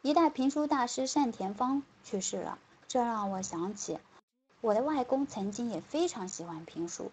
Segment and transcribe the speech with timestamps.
[0.00, 3.98] 一代评书大师单田芳去世了，这让我想起
[4.60, 7.10] 我的外公曾经也非常喜欢评书。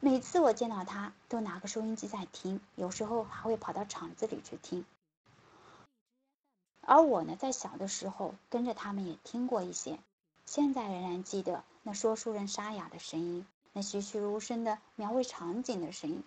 [0.00, 4.86] 每次我见到他，都拿个收音机在听，有时候还会跑到厂子里去听。
[6.80, 9.98] 而我呢，在小的时候跟着他们也听过一些，
[10.46, 16.24] 现在仍然记得那说书人沙哑的声音，那栩栩如生的描绘场景的声音，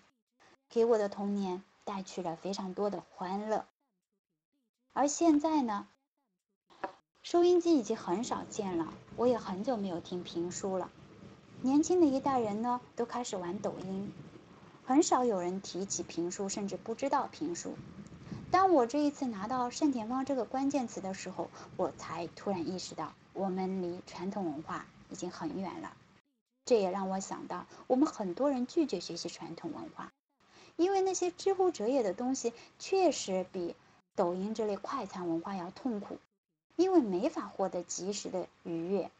[0.70, 3.66] 给我的童年带去了非常多的欢乐。
[4.98, 5.86] 而现在呢，
[7.22, 10.90] 收音机已经很少见了，我也很久没有听评书了。
[11.62, 14.12] 年轻的一代人呢，都开始玩抖音，
[14.84, 17.76] 很少有人提起评书，甚至不知道评书。
[18.50, 25.92] 当我这一次拿到单田芳这个关键词的时候，我才突然意识到，我们离传统文化已经很远了。
[26.64, 30.12] 这也让我想到，我们很多人拒绝学习传统文化，
[30.74, 33.76] 因为那些知乎者也的东西确实比
[34.18, 36.18] 抖音这类快餐文化要痛苦，
[36.74, 39.12] 因为没法获得及时的愉悦。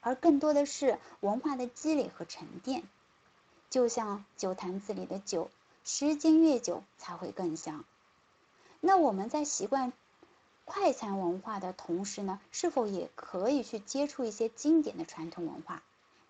[0.00, 2.82] 而更多的是文化的积累和沉淀，
[3.70, 5.48] 就像酒坛子里的酒，
[5.84, 7.84] 时间越久才会更香。
[8.80, 9.92] 那我们在习惯
[10.64, 15.84] 快餐文化的同时呢，是否也可以去接触一些经典的传统文化？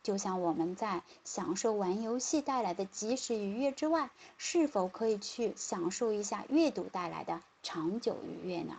[0.07, 8.77] 就像我们在享受玩游戏带来的及时愉悦之外，是否可以去享受一下阅读带来的长久愉悦呢？